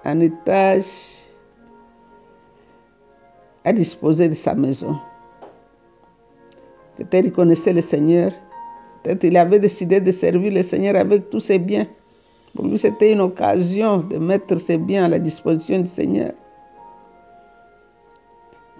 en 0.05 0.19
étage 0.19 1.24
a 3.63 3.74
disposé 3.74 4.29
de 4.29 4.33
sa 4.36 4.53
maison. 4.53 4.98
Peut-être 6.98 7.25
il 7.25 7.31
connaissait 7.31 7.74
le 7.74 7.81
Seigneur. 7.81 8.31
Peut-être 9.01 9.24
il 9.24 9.38
avait 9.38 9.60
décidé 9.60 10.01
de 10.01 10.12
servir 10.12 10.53
le 10.53 10.62
Seigneur 10.62 10.95
avec 10.95 11.29
tous 11.29 11.39
ses 11.39 11.60
biens. 11.60 11.88
Pour 12.55 12.67
lui, 12.67 12.77
c'était 12.77 13.13
une 13.13 13.22
occasion 13.22 13.98
de 13.98 14.17
mettre 14.17 14.57
ses 14.60 14.77
biens 14.77 15.05
à 15.05 15.07
la 15.07 15.19
disposition 15.19 15.79
du 15.79 15.88
Seigneur. 15.88 16.33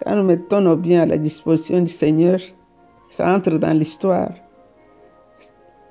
Quand 0.04 0.16
nous 0.16 0.24
mettons 0.24 0.62
nos 0.62 0.76
biens 0.76 1.04
à 1.04 1.06
la 1.06 1.18
disposition 1.18 1.82
du 1.82 1.92
Seigneur, 1.92 2.40
ça 3.10 3.34
entre 3.34 3.58
dans 3.58 3.74
l'histoire. 3.74 4.32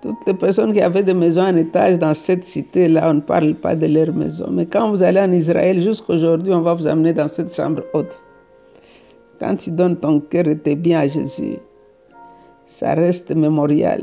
Toutes 0.03 0.27
les 0.27 0.35
personnes 0.35 0.73
qui 0.73 0.81
avaient 0.81 1.05
des 1.05 1.15
maisons 1.15 1.43
en 1.43 1.57
étage 1.57 1.97
dans 1.97 2.13
cette 2.13 2.43
cité-là, 2.43 3.11
on 3.11 3.15
ne 3.15 3.21
parle 3.21 3.55
pas 3.55 3.77
de 3.77 3.87
leur 3.87 4.13
maison. 4.13 4.49
Mais 4.51 4.67
quand 4.67 4.91
vous 4.91 5.01
allez 5.01 5.21
en 5.21 5.31
Israël, 5.31 5.81
jusqu'aujourd'hui, 5.81 6.53
on 6.53 6.61
va 6.61 6.75
vous 6.75 6.89
amener 6.89 7.13
dans 7.13 7.29
cette 7.29 7.55
chambre 7.55 7.83
haute. 7.95 8.25
Quand 9.39 9.55
tu 9.55 9.71
donnes 9.71 9.95
ton 9.95 10.19
cœur 10.19 10.49
et 10.49 10.59
tes 10.59 10.75
biens 10.75 10.99
à 10.99 11.07
Jésus, 11.07 11.55
ça 12.67 12.95
reste 12.95 13.33
mémorial. 13.33 14.03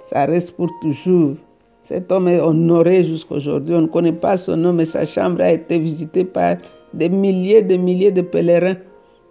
Ça 0.00 0.24
reste 0.26 0.56
pour 0.56 0.68
toujours. 0.80 1.36
Cet 1.84 2.10
homme 2.10 2.26
est 2.26 2.40
honoré 2.40 3.04
jusqu'aujourd'hui. 3.04 3.76
On 3.76 3.82
ne 3.82 3.86
connaît 3.86 4.12
pas 4.12 4.36
son 4.36 4.56
nom, 4.56 4.72
mais 4.72 4.84
sa 4.84 5.06
chambre 5.06 5.42
a 5.42 5.52
été 5.52 5.78
visitée 5.78 6.24
par 6.24 6.56
des 6.92 7.08
milliers 7.08 7.62
de 7.62 7.76
milliers 7.76 8.10
de 8.10 8.22
pèlerins 8.22 8.78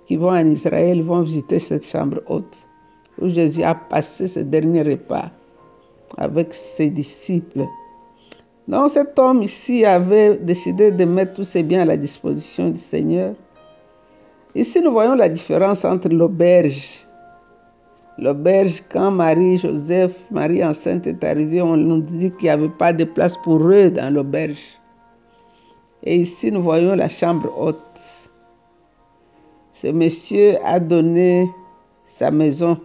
qui 0.06 0.16
vont 0.16 0.32
en 0.32 0.46
Israël, 0.46 1.04
vont 1.04 1.24
visiter 1.24 1.60
cette 1.60 1.86
chambre 1.86 2.22
haute 2.28 2.68
où 3.20 3.28
Jésus 3.28 3.64
a 3.64 3.76
passé 3.76 4.30
ses 4.30 4.46
derniers 4.46 4.84
repas 4.84 5.30
avec 6.18 6.54
ses 6.54 6.90
disciples. 6.90 7.66
Donc 8.68 8.92
cet 8.92 9.18
homme 9.20 9.42
ici 9.44 9.86
avait 9.86 10.38
décidé 10.38 10.92
de 10.92 11.06
mettre 11.06 11.36
tous 11.36 11.44
ses 11.44 11.64
biens 11.64 11.82
à 11.82 11.86
la 11.86 11.98
disposition 11.98 12.70
du 12.70 12.80
Seigneur. 12.80 13.34
Ici, 14.54 14.82
nous 14.82 14.92
voyons 14.92 15.16
la 15.16 15.30
différence 15.30 15.86
entre 15.86 16.10
l'auberge. 16.10 17.08
L'auberge, 18.18 18.84
quand 18.90 19.10
Marie, 19.12 19.58
Joseph, 19.58 20.26
Marie 20.30 20.64
enceinte 20.64 21.08
est 21.08 21.24
arrivée, 21.24 21.62
on 21.62 21.78
nous 21.78 22.02
dit 22.02 22.32
qu'il 22.32 22.44
n'y 22.44 22.50
avait 22.50 22.70
pas 22.70 22.92
de 22.92 23.06
place 23.06 23.38
pour 23.38 23.66
eux 23.66 23.90
dans 23.90 24.14
l'auberge. 24.14 24.80
Et 26.04 26.18
ici, 26.18 26.52
nous 26.52 26.62
voyons 26.62 26.96
la 26.96 27.08
chambre 27.08 27.50
haute. 27.60 28.30
Ce 29.74 29.88
monsieur 29.88 30.58
a 30.66 30.80
donné 30.80 31.50
sa 32.06 32.30
maison 32.30 32.78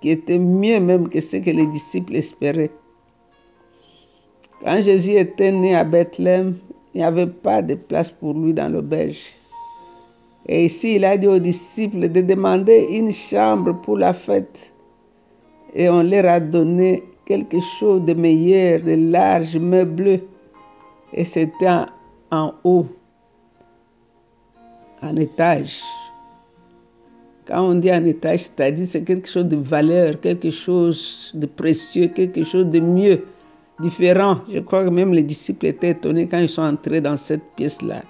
qui 0.00 0.10
était 0.10 0.38
mieux 0.38 0.80
même 0.80 1.08
que 1.08 1.20
ce 1.20 1.36
que 1.36 1.50
les 1.50 1.66
disciples 1.66 2.16
espéraient. 2.16 2.70
Quand 4.62 4.82
Jésus 4.82 5.12
était 5.12 5.52
né 5.52 5.74
à 5.74 5.84
Bethléem, 5.84 6.56
il 6.94 6.98
n'y 6.98 7.04
avait 7.04 7.26
pas 7.26 7.60
de 7.60 7.74
place 7.74 8.10
pour 8.10 8.34
lui 8.34 8.54
dans 8.54 8.72
l'auberge. 8.72 9.24
Et 10.46 10.66
ici, 10.66 10.96
il 10.96 11.04
a 11.04 11.16
dit 11.16 11.26
aux 11.26 11.38
disciples 11.38 12.08
de 12.08 12.20
demander 12.20 12.86
une 12.90 13.12
chambre 13.12 13.72
pour 13.82 13.98
la 13.98 14.12
fête. 14.12 14.72
Et 15.74 15.88
on 15.88 16.02
leur 16.02 16.26
a 16.26 16.38
donné 16.38 17.02
quelque 17.24 17.58
chose 17.78 18.04
de 18.04 18.14
meilleur, 18.14 18.80
de 18.82 19.10
large, 19.10 19.56
meublé. 19.56 20.22
Et 21.12 21.24
c'était 21.24 21.68
en, 22.30 22.52
haut, 22.62 22.86
en 25.02 25.16
étage. 25.16 25.82
Quand 27.46 27.62
on 27.62 27.74
dit 27.74 27.92
en 27.92 28.04
étage, 28.06 28.40
c'est-à-dire 28.40 28.86
c'est 28.86 29.04
quelque 29.04 29.28
chose 29.28 29.44
de 29.44 29.56
valeur, 29.56 30.18
quelque 30.20 30.50
chose 30.50 31.30
de 31.34 31.46
précieux, 31.46 32.08
quelque 32.08 32.42
chose 32.42 32.66
de 32.66 32.80
mieux, 32.80 33.24
différent. 33.80 34.38
Je 34.50 34.60
crois 34.60 34.84
que 34.84 34.90
même 34.90 35.12
les 35.12 35.22
disciples 35.22 35.66
étaient 35.66 35.90
étonnés 35.90 36.26
quand 36.26 36.38
ils 36.38 36.48
sont 36.48 36.62
entrés 36.62 37.00
dans 37.00 37.16
cette 37.16 37.44
pièce-là. 37.56 38.02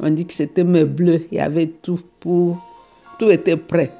On 0.00 0.10
dit 0.10 0.26
que 0.26 0.34
c'était 0.34 0.64
meublé, 0.64 1.26
il 1.30 1.38
y 1.38 1.40
avait 1.40 1.66
tout 1.66 2.00
pour... 2.20 2.58
Tout 3.18 3.30
était 3.30 3.56
prêt. 3.56 3.90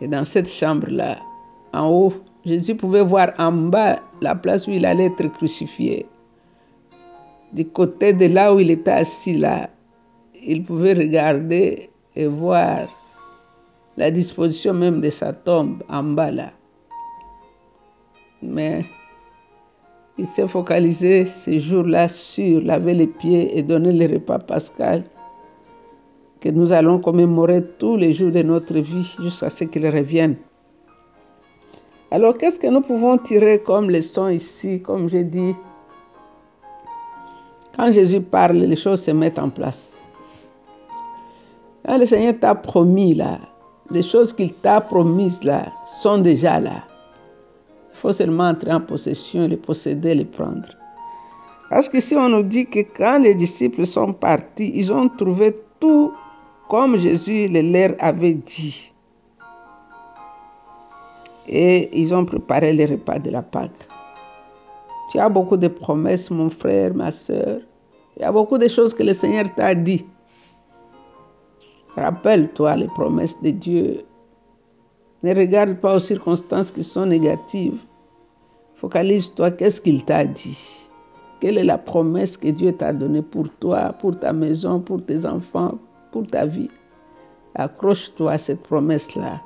Et 0.00 0.08
dans 0.08 0.24
cette 0.24 0.48
chambre-là, 0.48 1.18
en 1.72 1.88
haut, 1.88 2.12
Jésus 2.44 2.74
pouvait 2.74 3.02
voir 3.02 3.32
en 3.38 3.52
bas 3.52 4.00
la 4.20 4.34
place 4.34 4.66
où 4.66 4.70
il 4.70 4.84
allait 4.84 5.06
être 5.06 5.30
crucifié. 5.32 6.06
Du 7.52 7.66
côté 7.66 8.12
de 8.12 8.26
là 8.26 8.52
où 8.54 8.58
il 8.58 8.70
était 8.70 8.90
assis 8.90 9.36
là, 9.36 9.70
il 10.42 10.64
pouvait 10.64 10.94
regarder 10.94 11.90
et 12.20 12.26
voir 12.26 12.80
la 13.96 14.10
disposition 14.10 14.74
même 14.74 15.00
de 15.00 15.10
sa 15.10 15.32
tombe 15.32 15.82
en 15.88 16.02
bas 16.02 16.30
là. 16.30 16.50
Mais 18.42 18.84
il 20.18 20.26
s'est 20.26 20.46
focalisé 20.46 21.24
ces 21.24 21.58
jours-là 21.58 22.08
sur 22.08 22.60
laver 22.62 22.94
les 22.94 23.06
pieds 23.06 23.56
et 23.56 23.62
donner 23.62 23.92
le 23.92 24.14
repas 24.14 24.38
pascal 24.38 25.04
que 26.40 26.48
nous 26.50 26.72
allons 26.72 26.98
commémorer 26.98 27.62
tous 27.78 27.96
les 27.96 28.12
jours 28.12 28.32
de 28.32 28.42
notre 28.42 28.74
vie 28.74 29.16
jusqu'à 29.20 29.50
ce 29.50 29.64
qu'il 29.64 29.86
revienne. 29.86 30.36
Alors 32.10 32.36
qu'est-ce 32.36 32.58
que 32.58 32.66
nous 32.66 32.80
pouvons 32.80 33.18
tirer 33.18 33.62
comme 33.62 33.90
leçon 33.90 34.28
ici, 34.28 34.82
comme 34.82 35.08
j'ai 35.08 35.24
dit 35.24 35.54
Quand 37.76 37.92
Jésus 37.92 38.20
parle, 38.20 38.56
les 38.56 38.76
choses 38.76 39.02
se 39.02 39.10
mettent 39.10 39.38
en 39.38 39.48
place. 39.48 39.96
Quand 41.84 41.98
le 41.98 42.06
Seigneur 42.06 42.34
t'a 42.38 42.54
promis 42.54 43.14
là, 43.14 43.38
les 43.90 44.02
choses 44.02 44.32
qu'il 44.32 44.52
t'a 44.52 44.80
promises 44.80 45.42
là 45.44 45.66
sont 46.00 46.18
déjà 46.18 46.60
là. 46.60 46.84
Il 47.92 47.96
faut 47.96 48.12
seulement 48.12 48.48
entrer 48.48 48.72
en 48.72 48.80
possession, 48.80 49.48
les 49.48 49.56
posséder, 49.56 50.14
les 50.14 50.24
prendre. 50.24 50.68
Parce 51.70 51.88
que 51.88 52.00
si 52.00 52.14
on 52.16 52.28
nous 52.28 52.42
dit 52.42 52.66
que 52.66 52.80
quand 52.80 53.20
les 53.20 53.34
disciples 53.34 53.86
sont 53.86 54.12
partis, 54.12 54.72
ils 54.74 54.92
ont 54.92 55.08
trouvé 55.08 55.56
tout 55.78 56.12
comme 56.68 56.96
Jésus 56.96 57.48
le 57.48 57.62
leur 57.62 57.96
avait 57.98 58.34
dit. 58.34 58.92
Et 61.48 61.90
ils 62.00 62.14
ont 62.14 62.24
préparé 62.24 62.72
les 62.72 62.86
repas 62.86 63.18
de 63.18 63.30
la 63.30 63.42
Pâque. 63.42 63.88
Tu 65.10 65.18
as 65.18 65.28
beaucoup 65.28 65.56
de 65.56 65.66
promesses, 65.66 66.30
mon 66.30 66.50
frère, 66.50 66.94
ma 66.94 67.10
soeur. 67.10 67.60
Il 68.16 68.22
y 68.22 68.24
a 68.24 68.30
beaucoup 68.30 68.58
de 68.58 68.68
choses 68.68 68.94
que 68.94 69.02
le 69.02 69.12
Seigneur 69.12 69.52
t'a 69.54 69.74
dit. 69.74 70.06
Rappelle-toi 71.96 72.76
les 72.76 72.88
promesses 72.88 73.40
de 73.42 73.50
Dieu. 73.50 74.04
Ne 75.22 75.34
regarde 75.34 75.74
pas 75.80 75.96
aux 75.96 76.00
circonstances 76.00 76.70
qui 76.70 76.84
sont 76.84 77.06
négatives. 77.06 77.80
Focalise-toi, 78.76 79.50
qu'est-ce 79.52 79.80
qu'il 79.80 80.04
t'a 80.04 80.24
dit? 80.24 80.88
Quelle 81.40 81.58
est 81.58 81.64
la 81.64 81.78
promesse 81.78 82.36
que 82.36 82.48
Dieu 82.48 82.72
t'a 82.72 82.92
donnée 82.92 83.22
pour 83.22 83.48
toi, 83.60 83.92
pour 83.92 84.18
ta 84.18 84.32
maison, 84.32 84.80
pour 84.80 85.04
tes 85.04 85.26
enfants, 85.26 85.78
pour 86.12 86.26
ta 86.26 86.46
vie? 86.46 86.70
Accroche-toi 87.54 88.32
à 88.32 88.38
cette 88.38 88.62
promesse-là. 88.62 89.40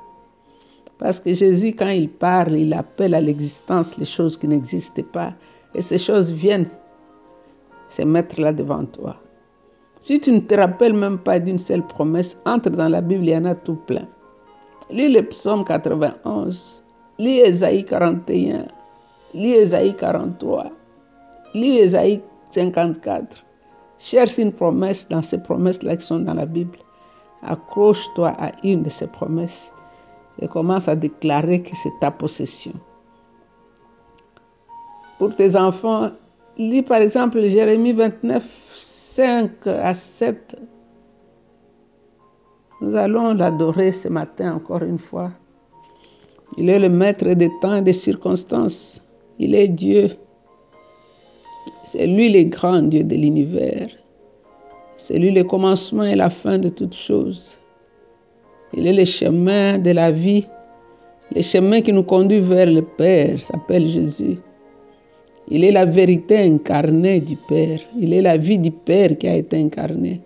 Parce 0.97 1.19
que 1.19 1.33
Jésus, 1.33 1.73
quand 1.77 1.89
il 1.89 2.09
parle, 2.09 2.53
il 2.53 2.73
appelle 2.73 3.13
à 3.13 3.21
l'existence 3.21 3.97
les 3.97 4.05
choses 4.05 4.37
qui 4.37 4.47
n'existent 4.47 5.03
pas. 5.11 5.33
Et 5.73 5.81
ces 5.81 5.97
choses 5.97 6.31
viennent 6.31 6.69
se 7.89 8.03
mettre 8.03 8.39
là 8.39 8.53
devant 8.53 8.85
toi. 8.85 9.17
Si 10.05 10.19
tu 10.19 10.31
ne 10.31 10.39
te 10.39 10.53
rappelles 10.53 10.93
même 10.93 11.17
pas 11.17 11.39
d'une 11.39 11.57
seule 11.57 11.81
promesse, 11.81 12.37
entre 12.45 12.69
dans 12.69 12.89
la 12.89 13.01
Bible, 13.01 13.23
il 13.23 13.31
y 13.31 13.35
en 13.35 13.45
a 13.45 13.55
tout 13.55 13.73
plein. 13.87 14.07
Lis 14.91 15.09
le 15.09 15.23
psaume 15.23 15.65
91, 15.65 16.83
lis 17.17 17.39
Esaïe 17.39 17.83
41, 17.83 18.67
lis 19.33 19.53
Esaïe 19.53 19.95
43, 19.95 20.65
lis 21.55 21.79
Esaïe 21.79 22.21
54, 22.51 23.43
Cherche 23.97 24.37
une 24.37 24.51
promesse 24.51 25.07
dans 25.09 25.23
ces 25.23 25.41
promesses-là 25.41 25.97
qui 25.97 26.05
sont 26.05 26.19
dans 26.19 26.35
la 26.35 26.45
Bible. 26.45 26.77
Accroche-toi 27.41 28.31
à 28.37 28.51
une 28.63 28.83
de 28.83 28.91
ces 28.91 29.07
promesses 29.07 29.73
et 30.39 30.47
commence 30.47 30.87
à 30.87 30.95
déclarer 30.95 31.63
que 31.63 31.75
c'est 31.75 31.99
ta 31.99 32.11
possession. 32.11 32.73
Pour 35.17 35.35
tes 35.35 35.55
enfants, 35.55 36.11
lis 36.57 36.83
par 36.83 37.01
exemple 37.01 37.41
Jérémie 37.47 37.93
29, 37.93 38.43
5 38.43 39.67
à 39.67 39.93
7. 39.93 40.55
Nous 42.81 42.95
allons 42.95 43.33
l'adorer 43.33 43.91
ce 43.91 44.09
matin 44.09 44.55
encore 44.55 44.83
une 44.83 44.99
fois. 44.99 45.31
Il 46.57 46.69
est 46.69 46.79
le 46.79 46.89
maître 46.89 47.33
des 47.33 47.49
temps 47.61 47.75
et 47.75 47.81
des 47.81 47.93
circonstances. 47.93 49.01
Il 49.39 49.55
est 49.55 49.67
Dieu. 49.67 50.09
C'est 51.85 52.07
lui 52.07 52.29
le 52.29 52.43
grand 52.49 52.81
Dieu 52.81 53.03
de 53.03 53.15
l'univers. 53.15 53.87
C'est 54.97 55.19
lui 55.19 55.31
le 55.31 55.43
commencement 55.43 56.03
et 56.03 56.15
la 56.15 56.29
fin 56.29 56.57
de 56.57 56.69
toutes 56.69 56.95
choses. 56.95 57.59
Il 58.73 58.87
est 58.87 58.93
le 58.93 59.05
chemin 59.05 59.77
de 59.77 59.91
la 59.91 60.11
vie. 60.11 60.45
Le 61.35 61.41
chemin 61.41 61.81
qui 61.81 61.91
nous 61.91 62.03
conduit 62.03 62.39
vers 62.39 62.69
le 62.69 62.81
Père 62.81 63.41
s'appelle 63.41 63.87
Jésus. 63.87 64.37
Il 65.47 65.63
est 65.63 65.71
la 65.71 65.85
vérité 65.85 66.37
incarnée 66.39 67.19
du 67.19 67.35
Père. 67.35 67.79
Il 67.99 68.13
est 68.13 68.21
la 68.21 68.37
vie 68.37 68.57
du 68.57 68.71
Père 68.71 69.17
qui 69.17 69.27
a 69.27 69.35
été 69.35 69.61
incarnée. 69.61 70.21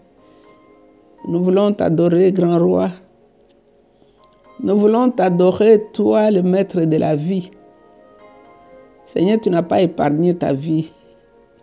Nous 1.27 1.43
voulons 1.43 1.73
t'adorer, 1.73 2.31
grand 2.31 2.57
roi. 2.57 2.89
Nous 4.61 4.77
voulons 4.77 5.11
t'adorer, 5.11 5.83
toi, 5.93 6.31
le 6.31 6.41
maître 6.41 6.81
de 6.81 6.97
la 6.97 7.15
vie. 7.15 7.51
Seigneur, 9.05 9.39
tu 9.41 9.49
n'as 9.49 9.63
pas 9.63 9.81
épargné 9.81 10.35
ta 10.35 10.53
vie. 10.53 10.91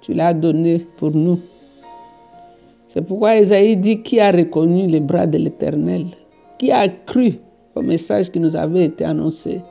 Tu 0.02 0.12
l'as 0.12 0.34
donnée 0.34 0.86
pour 0.98 1.12
nous. 1.12 1.38
C'est 2.88 3.02
pourquoi 3.02 3.36
Isaïe 3.36 3.76
dit 3.76 4.02
qui 4.02 4.20
a 4.20 4.30
reconnu 4.32 4.86
les 4.86 5.00
bras 5.00 5.26
de 5.26 5.38
l'Éternel, 5.38 6.06
qui 6.58 6.72
a 6.72 6.88
cru 6.88 7.38
au 7.74 7.82
message 7.82 8.30
qui 8.30 8.40
nous 8.40 8.56
avait 8.56 8.86
été 8.86 9.04
annoncé? 9.04 9.62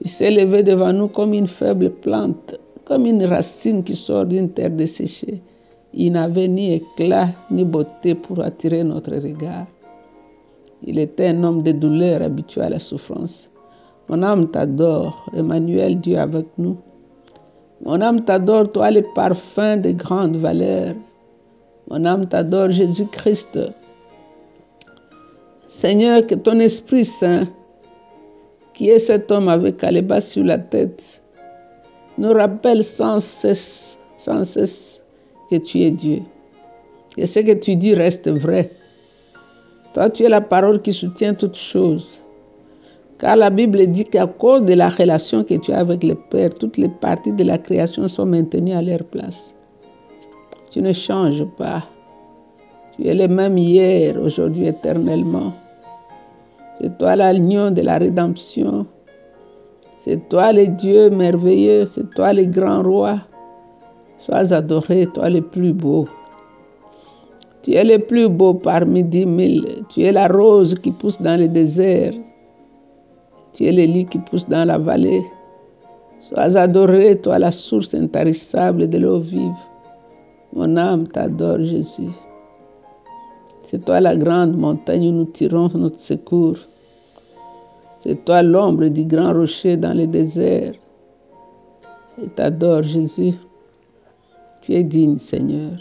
Il 0.00 0.08
s'est 0.08 0.30
levé 0.30 0.62
devant 0.62 0.92
nous 0.92 1.08
comme 1.08 1.34
une 1.34 1.48
faible 1.48 1.90
plante, 1.90 2.54
comme 2.88 3.04
une 3.04 3.24
racine 3.24 3.84
qui 3.84 3.94
sort 3.94 4.24
d'une 4.24 4.48
terre 4.48 4.70
desséchée. 4.70 5.42
Il 5.92 6.12
n'avait 6.12 6.48
ni 6.48 6.74
éclat 6.74 7.28
ni 7.50 7.64
beauté 7.64 8.14
pour 8.14 8.40
attirer 8.40 8.82
notre 8.82 9.14
regard. 9.14 9.66
Il 10.82 10.98
était 10.98 11.26
un 11.28 11.44
homme 11.44 11.62
de 11.62 11.72
douleur 11.72 12.22
habitué 12.22 12.62
à 12.62 12.70
la 12.70 12.78
souffrance. 12.78 13.50
Mon 14.08 14.22
âme 14.22 14.50
t'adore, 14.50 15.26
Emmanuel, 15.36 16.00
Dieu 16.00 16.18
avec 16.18 16.46
nous. 16.56 16.78
Mon 17.84 18.00
âme 18.00 18.24
t'adore, 18.24 18.72
toi 18.72 18.90
le 18.90 19.02
parfum 19.14 19.76
de 19.76 19.90
grande 19.90 20.36
valeur. 20.36 20.94
Mon 21.90 22.04
âme 22.06 22.26
t'adore, 22.26 22.70
Jésus-Christ. 22.70 23.58
Seigneur, 25.68 26.26
que 26.26 26.34
ton 26.34 26.58
Esprit 26.60 27.04
Saint, 27.04 27.46
qui 28.72 28.88
est 28.88 28.98
cet 28.98 29.30
homme 29.30 29.48
avec 29.48 29.84
Aléba 29.84 30.22
sur 30.22 30.44
la 30.44 30.58
tête, 30.58 31.22
nous 32.18 32.32
rappelle 32.32 32.82
sans 32.82 33.20
cesse, 33.20 33.96
sans 34.16 34.44
cesse 34.44 35.00
que 35.50 35.56
tu 35.56 35.80
es 35.82 35.90
Dieu. 35.90 36.22
Et 37.16 37.26
ce 37.26 37.40
que 37.40 37.52
tu 37.52 37.76
dis 37.76 37.94
reste 37.94 38.28
vrai. 38.28 38.68
Toi, 39.94 40.10
tu 40.10 40.24
es 40.24 40.28
la 40.28 40.40
parole 40.40 40.82
qui 40.82 40.92
soutient 40.92 41.34
toutes 41.34 41.56
choses. 41.56 42.18
Car 43.18 43.36
la 43.36 43.50
Bible 43.50 43.86
dit 43.86 44.04
qu'à 44.04 44.26
cause 44.26 44.64
de 44.64 44.74
la 44.74 44.88
relation 44.88 45.42
que 45.42 45.54
tu 45.54 45.72
as 45.72 45.78
avec 45.78 46.04
le 46.04 46.14
Père, 46.14 46.50
toutes 46.50 46.76
les 46.76 46.88
parties 46.88 47.32
de 47.32 47.42
la 47.42 47.58
création 47.58 48.06
sont 48.06 48.26
maintenues 48.26 48.74
à 48.74 48.82
leur 48.82 49.02
place. 49.04 49.56
Tu 50.70 50.80
ne 50.82 50.92
changes 50.92 51.44
pas. 51.56 51.82
Tu 52.96 53.06
es 53.06 53.14
le 53.14 53.26
même 53.26 53.58
hier, 53.58 54.20
aujourd'hui, 54.20 54.66
éternellement. 54.66 55.52
C'est 56.80 56.96
toi 56.98 57.16
l'agneau 57.16 57.70
de 57.70 57.80
la 57.80 57.98
rédemption. 57.98 58.86
C'est 59.98 60.28
toi 60.28 60.52
le 60.52 60.68
Dieu 60.68 61.10
merveilleux. 61.10 61.84
C'est 61.84 62.08
toi 62.10 62.32
le 62.32 62.44
grand 62.44 62.84
roi. 62.84 63.18
Sois 64.16 64.52
adoré, 64.52 65.06
toi 65.06 65.28
le 65.28 65.42
plus 65.42 65.72
beau. 65.72 66.06
Tu 67.62 67.74
es 67.74 67.82
le 67.82 67.98
plus 67.98 68.28
beau 68.28 68.54
parmi 68.54 69.02
dix 69.02 69.26
mille. 69.26 69.84
Tu 69.88 70.02
es 70.02 70.12
la 70.12 70.28
rose 70.28 70.76
qui 70.76 70.92
pousse 70.92 71.20
dans 71.20 71.38
le 71.38 71.48
désert. 71.48 72.12
Tu 73.52 73.64
es 73.66 73.72
le 73.72 73.84
lit 73.84 74.06
qui 74.06 74.18
pousse 74.18 74.48
dans 74.48 74.64
la 74.64 74.78
vallée. 74.78 75.24
Sois 76.20 76.56
adoré, 76.56 77.18
toi 77.20 77.40
la 77.40 77.50
source 77.50 77.92
intarissable 77.94 78.88
de 78.88 78.98
l'eau 78.98 79.18
vive. 79.18 79.50
Mon 80.52 80.76
âme 80.76 81.08
t'adore, 81.08 81.60
Jésus. 81.60 82.10
C'est 83.64 83.84
toi 83.84 84.00
la 84.00 84.16
grande 84.16 84.56
montagne 84.56 85.08
où 85.08 85.12
nous 85.12 85.24
tirons 85.24 85.68
notre 85.74 85.98
secours. 85.98 86.56
C'est 87.98 88.24
toi 88.24 88.42
l'ombre 88.42 88.88
du 88.88 89.04
grand 89.04 89.32
rocher 89.32 89.76
dans 89.76 89.92
le 89.92 90.06
désert. 90.06 90.72
Je 92.16 92.28
t'adore, 92.28 92.82
Jésus. 92.82 93.34
Tu 94.62 94.74
es 94.74 94.84
digne, 94.84 95.18
Seigneur. 95.18 95.72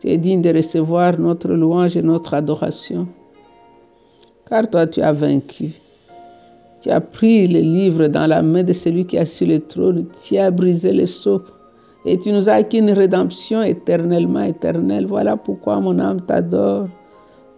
Tu 0.00 0.08
es 0.08 0.18
digne 0.18 0.42
de 0.42 0.52
recevoir 0.52 1.18
notre 1.18 1.52
louange 1.52 1.96
et 1.96 2.02
notre 2.02 2.34
adoration. 2.34 3.06
Car 4.48 4.68
toi, 4.68 4.86
tu 4.86 5.00
as 5.00 5.12
vaincu. 5.12 5.70
Tu 6.80 6.90
as 6.90 7.00
pris 7.00 7.46
le 7.46 7.60
livre 7.60 8.08
dans 8.08 8.26
la 8.26 8.42
main 8.42 8.62
de 8.62 8.72
celui 8.72 9.06
qui 9.06 9.16
a 9.16 9.24
sur 9.24 9.46
le 9.46 9.60
trône. 9.60 10.06
Tu 10.22 10.36
as 10.36 10.50
brisé 10.50 10.92
les 10.92 11.06
sceaux 11.06 11.42
et 12.04 12.18
tu 12.18 12.32
nous 12.32 12.48
as 12.48 12.54
acquis 12.54 12.78
une 12.78 12.90
rédemption 12.90 13.62
éternellement 13.62 14.42
éternelle. 14.42 15.06
Voilà 15.06 15.36
pourquoi 15.36 15.80
mon 15.80 15.98
âme 15.98 16.20
t'adore. 16.20 16.88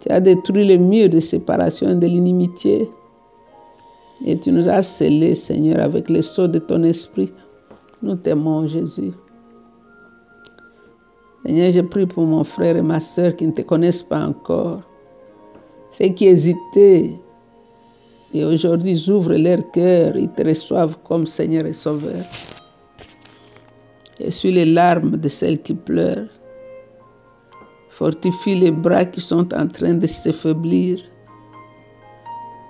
Tu 0.00 0.10
as 0.10 0.20
détruit 0.20 0.64
les 0.64 0.78
murs 0.78 1.08
de 1.08 1.18
séparation 1.18 1.90
et 1.90 1.94
de 1.94 2.06
l'inimitié. 2.06 2.88
Et 4.24 4.38
tu 4.38 4.50
nous 4.50 4.68
as 4.68 4.82
scellés, 4.82 5.34
Seigneur, 5.34 5.80
avec 5.80 6.08
les 6.08 6.22
sceaux 6.22 6.48
de 6.48 6.58
ton 6.58 6.82
esprit. 6.84 7.32
Nous 8.02 8.14
t'aimons, 8.14 8.66
Jésus. 8.66 9.12
Seigneur, 11.44 11.72
je 11.72 11.80
prie 11.80 12.06
pour 12.06 12.24
mon 12.24 12.44
frère 12.44 12.76
et 12.76 12.82
ma 12.82 13.00
soeur 13.00 13.36
qui 13.36 13.46
ne 13.46 13.52
te 13.52 13.62
connaissent 13.62 14.02
pas 14.02 14.26
encore. 14.26 14.80
Ceux 15.90 16.08
qui 16.08 16.26
hésitaient 16.26 17.10
et 18.34 18.44
aujourd'hui 18.44 19.08
ouvrent 19.08 19.36
leur 19.36 19.70
cœur, 19.70 20.16
ils 20.16 20.30
te 20.30 20.42
reçoivent 20.42 20.96
comme 21.04 21.26
Seigneur 21.26 21.64
et 21.66 21.72
Sauveur. 21.72 22.22
Essuie 24.18 24.52
les 24.52 24.64
larmes 24.64 25.16
de 25.16 25.28
celles 25.28 25.62
qui 25.62 25.74
pleurent. 25.74 26.28
Fortifie 27.90 28.56
les 28.56 28.72
bras 28.72 29.04
qui 29.04 29.20
sont 29.20 29.54
en 29.54 29.68
train 29.68 29.94
de 29.94 30.06
s'affaiblir. 30.06 30.98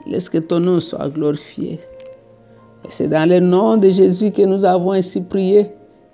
Laisse 0.09 0.29
que 0.29 0.39
ton 0.39 0.61
nom 0.61 0.81
soit 0.81 1.09
glorifié. 1.09 1.81
Et 2.85 2.89
c'est 2.91 3.09
dans 3.09 3.29
le 3.29 3.41
nom 3.41 3.77
de 3.77 3.89
Jésus 3.89 4.31
que 4.31 4.43
nous 4.43 4.65
avons 4.65 4.93
ainsi 4.93 5.21
prié. 5.21 5.67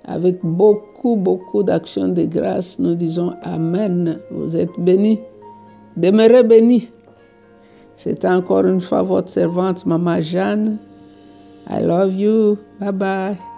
Avec 0.04 0.40
beaucoup, 0.42 1.14
beaucoup 1.16 1.62
d'actions 1.62 2.08
de 2.08 2.24
grâce, 2.24 2.78
nous 2.78 2.94
disons 2.94 3.34
Amen. 3.42 4.18
Vous 4.30 4.56
êtes 4.56 4.78
bénis. 4.78 5.20
Demeurez 5.96 6.42
bénis. 6.42 6.90
C'est 7.96 8.24
encore 8.24 8.66
une 8.66 8.80
fois 8.80 9.02
votre 9.02 9.28
servante, 9.28 9.86
Maman 9.86 10.20
Jeanne. 10.20 10.78
I 11.70 11.82
love 11.82 12.14
you. 12.14 12.58
Bye 12.80 12.92
bye. 12.92 13.51